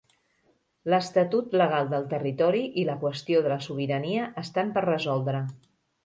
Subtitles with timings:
[0.91, 5.43] L'estatus legal del territori i la qüestió de la sobirania estan per resoldre.